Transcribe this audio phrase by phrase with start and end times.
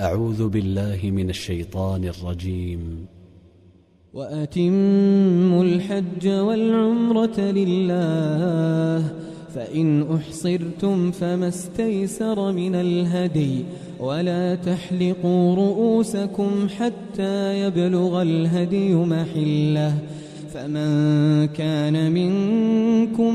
[0.00, 3.06] أعوذ بالله من الشيطان الرجيم.
[4.14, 9.12] وأتموا الحج والعمرة لله
[9.54, 13.64] فإن أحصرتم فما استيسر من الهدي
[14.00, 19.94] ولا تحلقوا رؤوسكم حتى يبلغ الهدي محله.
[20.54, 23.34] فمن كان منكم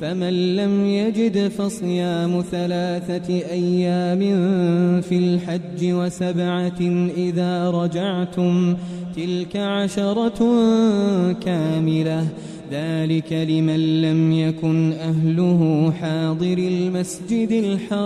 [0.00, 4.20] فمن لم يجد فصيام ثلاثة أيام
[5.00, 6.80] في الحج وسبعة
[7.16, 8.76] إذا رجعتم
[9.16, 10.38] تلك عشرة
[11.32, 12.26] كاملة.
[12.72, 18.02] ذلك لمن لم يكن أهله حاضر المسجد الحرام.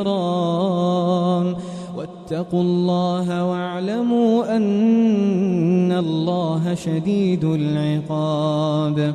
[1.97, 9.15] واتقوا الله واعلموا أن الله شديد العقاب.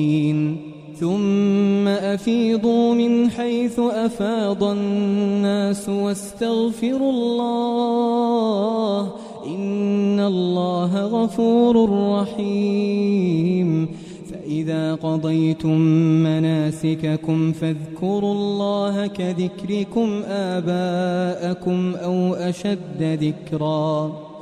[1.01, 9.11] ثم أفيضوا من حيث أفاض الناس واستغفروا الله
[9.45, 11.89] إن الله غفور
[12.21, 13.87] رحيم.
[14.31, 15.77] فإذا قضيتم
[16.23, 24.30] مناسككم فاذكروا الله كذكركم آباءكم أو أشد ذكرًا.